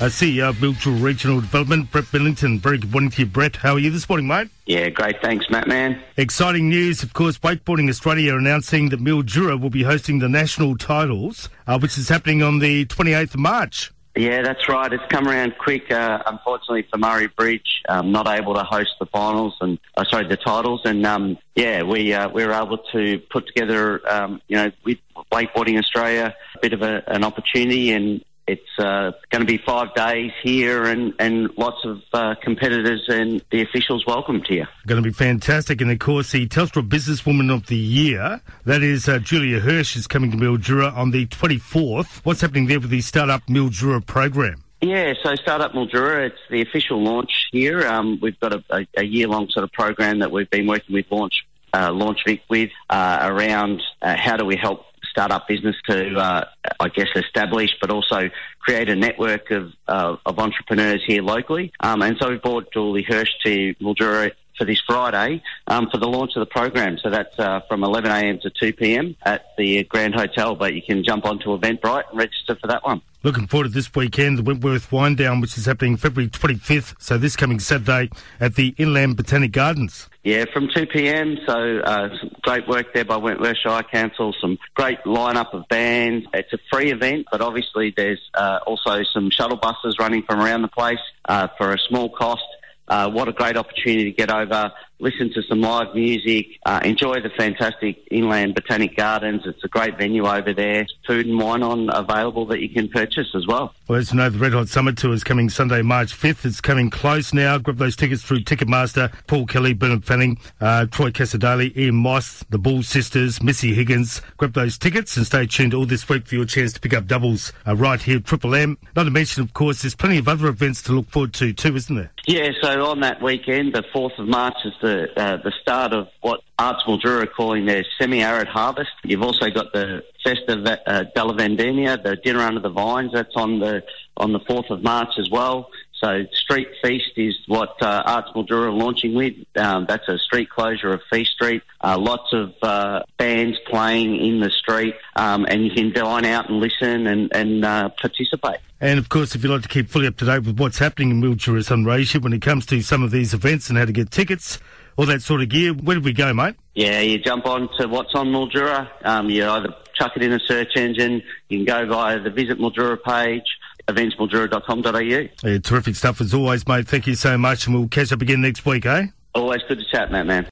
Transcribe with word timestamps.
uh, 0.00 0.06
CEO 0.06 0.50
of 0.50 0.56
Mildura 0.56 1.02
Regional 1.02 1.40
Development, 1.40 1.90
Brett 1.90 2.10
Billington. 2.12 2.58
Very 2.58 2.78
good 2.78 2.92
morning 2.92 3.10
to 3.10 3.22
you, 3.22 3.26
Brett. 3.26 3.56
How 3.56 3.74
are 3.74 3.78
you 3.78 3.90
this 3.90 4.08
morning, 4.08 4.26
mate? 4.26 4.48
Yeah, 4.66 4.88
great. 4.90 5.20
Thanks, 5.22 5.46
Matt, 5.50 5.68
man. 5.68 6.02
Exciting 6.16 6.68
news, 6.68 7.02
of 7.02 7.12
course. 7.12 7.38
Wakeboarding 7.38 7.88
Australia 7.88 8.36
announcing 8.36 8.90
that 8.90 9.00
Mildura 9.00 9.60
will 9.60 9.70
be 9.70 9.84
hosting 9.84 10.18
the 10.18 10.28
national 10.28 10.76
titles, 10.76 11.48
uh, 11.66 11.78
which 11.78 11.96
is 11.96 12.08
happening 12.08 12.42
on 12.42 12.58
the 12.58 12.84
28th 12.86 13.34
of 13.34 13.40
March. 13.40 13.92
Yeah, 14.16 14.40
that's 14.40 14.66
right. 14.66 14.90
It's 14.90 15.04
come 15.10 15.28
around 15.28 15.56
quick. 15.58 15.90
Uh, 15.90 16.22
unfortunately 16.26 16.86
for 16.90 16.96
Murray 16.96 17.26
Bridge, 17.26 17.82
um, 17.88 18.12
not 18.12 18.26
able 18.26 18.54
to 18.54 18.64
host 18.64 18.94
the 18.98 19.04
finals 19.06 19.54
and 19.60 19.78
uh, 19.94 20.04
sorry 20.04 20.26
the 20.26 20.38
titles. 20.38 20.80
And 20.86 21.04
um, 21.04 21.36
yeah, 21.54 21.82
we 21.82 22.14
uh, 22.14 22.30
we 22.30 22.46
were 22.46 22.54
able 22.54 22.78
to 22.92 23.18
put 23.30 23.46
together 23.46 24.00
um, 24.10 24.40
you 24.48 24.56
know 24.56 24.72
with 24.84 24.96
wakeboarding 25.30 25.78
Australia 25.78 26.34
a 26.54 26.58
bit 26.62 26.72
of 26.72 26.80
a, 26.80 27.02
an 27.08 27.24
opportunity 27.24 27.90
and 27.90 28.24
it's 28.46 28.78
uh, 28.78 29.12
going 29.30 29.40
to 29.40 29.46
be 29.46 29.58
five 29.58 29.94
days 29.94 30.30
here 30.42 30.84
and, 30.84 31.12
and 31.18 31.50
lots 31.56 31.84
of 31.84 32.00
uh, 32.12 32.34
competitors 32.42 33.04
and 33.08 33.42
the 33.50 33.62
officials 33.62 34.04
welcomed 34.06 34.46
here. 34.46 34.68
It's 34.76 34.86
going 34.86 35.02
to 35.02 35.08
be 35.08 35.12
fantastic. 35.12 35.80
And 35.80 35.90
of 35.90 35.98
course, 35.98 36.32
the 36.32 36.46
Telstra 36.46 36.86
Businesswoman 36.86 37.52
of 37.52 37.66
the 37.66 37.76
Year, 37.76 38.40
that 38.64 38.82
is 38.82 39.08
uh, 39.08 39.18
Julia 39.18 39.60
Hirsch, 39.60 39.96
is 39.96 40.06
coming 40.06 40.30
to 40.30 40.36
Mildura 40.36 40.96
on 40.96 41.10
the 41.10 41.26
24th. 41.26 42.24
What's 42.24 42.40
happening 42.40 42.66
there 42.66 42.80
with 42.80 42.90
the 42.90 43.00
Startup 43.00 43.44
Mildura 43.46 44.04
program? 44.04 44.62
Yeah, 44.80 45.14
so 45.24 45.34
Startup 45.36 45.72
Mildura, 45.72 46.26
it's 46.26 46.38
the 46.50 46.62
official 46.62 47.02
launch 47.02 47.48
here. 47.50 47.86
Um, 47.86 48.18
we've 48.20 48.38
got 48.38 48.52
a, 48.52 48.62
a, 48.70 48.86
a 48.98 49.04
year-long 49.04 49.48
sort 49.50 49.64
of 49.64 49.72
program 49.72 50.20
that 50.20 50.30
we've 50.30 50.50
been 50.50 50.66
working 50.66 50.94
with 50.94 51.06
Launch 51.10 51.46
uh, 51.72 51.90
LaunchVic 51.90 52.40
with 52.48 52.70
uh, 52.88 53.18
around 53.22 53.82
uh, 54.00 54.16
how 54.16 54.36
do 54.36 54.44
we 54.44 54.56
help 54.56 54.86
startup 55.16 55.48
business 55.48 55.74
to, 55.88 56.14
uh, 56.16 56.44
I 56.78 56.88
guess, 56.90 57.08
establish, 57.16 57.70
but 57.80 57.90
also 57.90 58.28
create 58.60 58.90
a 58.90 58.94
network 58.94 59.50
of, 59.50 59.72
uh, 59.88 60.16
of 60.26 60.38
entrepreneurs 60.38 61.02
here 61.06 61.22
locally. 61.22 61.72
Um, 61.80 62.02
and 62.02 62.18
so 62.20 62.28
we 62.28 62.36
brought 62.36 62.70
Julie 62.72 63.06
Hirsch 63.08 63.30
to 63.46 63.74
Mildura 63.80 64.32
for 64.56 64.64
this 64.64 64.80
Friday 64.86 65.42
um, 65.66 65.88
for 65.90 65.98
the 65.98 66.06
launch 66.06 66.32
of 66.36 66.40
the 66.40 66.46
program. 66.46 66.98
So 66.98 67.10
that's 67.10 67.38
uh, 67.38 67.60
from 67.68 67.80
11am 67.80 68.40
to 68.42 68.50
2pm 68.50 69.16
at 69.24 69.56
the 69.56 69.84
Grand 69.84 70.14
Hotel, 70.14 70.54
but 70.54 70.74
you 70.74 70.82
can 70.82 71.04
jump 71.04 71.24
onto 71.24 71.56
Eventbrite 71.56 72.10
and 72.10 72.18
register 72.18 72.56
for 72.60 72.66
that 72.68 72.84
one. 72.84 73.02
Looking 73.22 73.48
forward 73.48 73.64
to 73.64 73.70
this 73.70 73.92
weekend, 73.92 74.38
the 74.38 74.42
Wentworth 74.44 74.92
Wind 74.92 75.16
Down, 75.16 75.40
which 75.40 75.58
is 75.58 75.66
happening 75.66 75.96
February 75.96 76.30
25th, 76.30 76.94
so 77.00 77.18
this 77.18 77.34
coming 77.34 77.58
Saturday 77.58 78.08
at 78.38 78.54
the 78.54 78.72
Inland 78.78 79.16
Botanic 79.16 79.50
Gardens. 79.50 80.08
Yeah, 80.22 80.44
from 80.52 80.68
2 80.72 80.86
p.m. 80.86 81.36
So 81.46 81.78
uh, 81.80 82.08
some 82.20 82.30
great 82.42 82.68
work 82.68 82.94
there 82.94 83.04
by 83.04 83.16
Wentworth 83.16 83.56
Shire 83.58 83.82
Council. 83.82 84.34
Some 84.40 84.58
great 84.74 85.00
lineup 85.04 85.54
of 85.54 85.66
bands. 85.68 86.26
It's 86.34 86.52
a 86.52 86.58
free 86.70 86.92
event, 86.92 87.26
but 87.30 87.40
obviously 87.40 87.92
there's 87.96 88.20
uh, 88.34 88.60
also 88.66 89.02
some 89.12 89.30
shuttle 89.30 89.56
buses 89.56 89.96
running 89.98 90.22
from 90.22 90.40
around 90.40 90.62
the 90.62 90.68
place 90.68 90.98
uh, 91.24 91.48
for 91.58 91.72
a 91.72 91.78
small 91.78 92.08
cost. 92.08 92.44
Uh, 92.88 93.10
what 93.10 93.28
a 93.28 93.32
great 93.32 93.56
opportunity 93.56 94.04
to 94.04 94.12
get 94.12 94.30
over, 94.30 94.72
listen 94.98 95.32
to 95.34 95.42
some 95.42 95.60
live 95.60 95.94
music, 95.94 96.46
uh, 96.64 96.80
enjoy 96.84 97.20
the 97.20 97.30
fantastic 97.36 98.06
inland 98.10 98.54
botanic 98.54 98.96
gardens. 98.96 99.42
It's 99.44 99.62
a 99.64 99.68
great 99.68 99.98
venue 99.98 100.26
over 100.26 100.52
there. 100.52 100.86
Food 101.06 101.26
and 101.26 101.38
wine 101.38 101.62
on 101.62 101.90
available 101.92 102.46
that 102.46 102.60
you 102.60 102.68
can 102.68 102.88
purchase 102.88 103.28
as 103.34 103.46
well. 103.46 103.74
Well, 103.88 103.98
as 103.98 104.12
you 104.12 104.18
know, 104.18 104.30
the 104.30 104.38
Red 104.38 104.52
Hot 104.52 104.68
Summer 104.68 104.92
Tour 104.92 105.12
is 105.12 105.24
coming 105.24 105.48
Sunday, 105.48 105.82
March 105.82 106.16
5th. 106.18 106.44
It's 106.44 106.60
coming 106.60 106.90
close 106.90 107.32
now. 107.32 107.58
Grab 107.58 107.78
those 107.78 107.96
tickets 107.96 108.22
through 108.22 108.40
Ticketmaster. 108.40 109.12
Paul 109.26 109.46
Kelly, 109.46 109.74
Bernard 109.74 110.04
Fanning, 110.04 110.38
uh, 110.60 110.86
Troy 110.86 111.10
Cassar-Daley, 111.10 111.72
Ian 111.76 111.96
Moss, 111.96 112.44
the 112.50 112.58
Bull 112.58 112.82
Sisters, 112.82 113.42
Missy 113.42 113.74
Higgins. 113.74 114.22
Grab 114.36 114.54
those 114.54 114.78
tickets 114.78 115.16
and 115.16 115.26
stay 115.26 115.46
tuned 115.46 115.74
all 115.74 115.86
this 115.86 116.08
week 116.08 116.26
for 116.26 116.34
your 116.34 116.44
chance 116.44 116.72
to 116.72 116.80
pick 116.80 116.94
up 116.94 117.06
doubles 117.06 117.52
uh, 117.66 117.76
right 117.76 118.00
here, 118.00 118.20
Triple 118.20 118.54
M. 118.54 118.78
Not 118.94 119.04
to 119.04 119.10
mention, 119.10 119.42
of 119.42 119.52
course, 119.52 119.82
there's 119.82 119.94
plenty 119.94 120.18
of 120.18 120.28
other 120.28 120.46
events 120.48 120.82
to 120.82 120.92
look 120.92 121.08
forward 121.10 121.34
to 121.34 121.52
too, 121.52 121.76
isn't 121.76 121.94
there? 121.94 122.10
Yeah, 122.26 122.50
so 122.60 122.84
on 122.86 123.00
that 123.00 123.22
weekend, 123.22 123.74
the 123.74 123.84
4th 123.94 124.18
of 124.18 124.26
March 124.26 124.56
is 124.64 124.72
the 124.82 124.85
uh, 124.86 125.36
the 125.36 125.52
start 125.60 125.92
of 125.92 126.08
what 126.20 126.40
Arts 126.58 126.82
Mildura 126.84 127.22
are 127.22 127.26
calling 127.26 127.66
their 127.66 127.84
semi-arid 127.98 128.48
harvest. 128.48 128.90
You've 129.04 129.22
also 129.22 129.50
got 129.50 129.72
the 129.72 130.02
Festa 130.24 130.80
uh, 130.86 131.04
della 131.14 131.34
Vendemmia, 131.34 132.02
the 132.02 132.16
Dinner 132.16 132.40
Under 132.40 132.60
the 132.60 132.70
Vines. 132.70 133.12
That's 133.12 133.34
on 133.36 133.58
the 133.58 133.82
on 134.16 134.32
the 134.32 134.40
4th 134.40 134.70
of 134.70 134.82
March 134.82 135.18
as 135.18 135.28
well. 135.30 135.70
So 136.00 136.26
Street 136.32 136.68
Feast 136.82 137.12
is 137.16 137.34
what 137.46 137.82
uh, 137.82 138.02
Arts 138.04 138.30
Mildura 138.34 138.66
are 138.66 138.70
launching 138.70 139.14
with. 139.14 139.34
Um, 139.56 139.86
that's 139.88 140.06
a 140.08 140.18
street 140.18 140.50
closure 140.50 140.92
of 140.92 141.00
Feast 141.10 141.32
Street. 141.32 141.62
Uh, 141.82 141.96
lots 141.98 142.32
of 142.32 142.54
uh, 142.62 143.02
bands 143.16 143.58
playing 143.66 144.16
in 144.16 144.40
the 144.40 144.50
street, 144.50 144.94
um, 145.16 145.46
and 145.48 145.64
you 145.64 145.70
can 145.70 145.92
dine 145.92 146.26
out 146.26 146.50
and 146.50 146.60
listen 146.60 147.06
and, 147.06 147.34
and 147.34 147.64
uh, 147.64 147.88
participate. 147.88 148.58
And 148.80 148.98
of 148.98 149.08
course, 149.08 149.34
if 149.34 149.42
you'd 149.42 149.50
like 149.50 149.62
to 149.62 149.68
keep 149.68 149.88
fully 149.88 150.06
up 150.06 150.16
to 150.18 150.26
date 150.26 150.44
with 150.44 150.58
what's 150.58 150.78
happening 150.78 151.10
in 151.10 151.20
Mildura 151.20 151.60
Sunraysia 151.64 152.22
when 152.22 152.32
it 152.32 152.42
comes 152.42 152.66
to 152.66 152.80
some 152.82 153.02
of 153.02 153.10
these 153.10 153.32
events 153.32 153.68
and 153.68 153.78
how 153.78 153.84
to 153.84 153.92
get 153.92 154.10
tickets, 154.10 154.58
all 154.96 155.06
that 155.06 155.22
sort 155.22 155.42
of 155.42 155.48
gear, 155.48 155.72
where 155.72 155.96
do 155.96 156.02
we 156.02 156.12
go, 156.12 156.32
mate? 156.34 156.56
Yeah, 156.74 157.00
you 157.00 157.18
jump 157.18 157.46
on 157.46 157.68
to 157.78 157.88
what's 157.88 158.14
on 158.14 158.28
Mildura. 158.28 158.88
Um, 159.04 159.30
you 159.30 159.46
either 159.46 159.74
chuck 159.94 160.12
it 160.16 160.22
in 160.22 160.32
a 160.32 160.40
search 160.40 160.76
engine, 160.76 161.22
you 161.48 161.58
can 161.58 161.64
go 161.64 161.86
via 161.86 162.20
the 162.20 162.30
Visit 162.30 162.58
Mildura 162.58 163.02
page 163.02 163.44
eventsmildura.com.au. 163.88 165.48
Yeah, 165.48 165.58
terrific 165.58 165.96
stuff 165.96 166.20
as 166.20 166.34
always, 166.34 166.66
mate. 166.66 166.88
Thank 166.88 167.06
you 167.06 167.14
so 167.14 167.38
much, 167.38 167.66
and 167.66 167.74
we'll 167.74 167.88
catch 167.88 168.12
up 168.12 168.20
again 168.20 168.40
next 168.40 168.66
week, 168.66 168.84
eh? 168.86 169.06
Always 169.34 169.62
good 169.68 169.78
to 169.78 169.84
chat, 169.84 170.10
Matt, 170.10 170.26
man. 170.26 170.44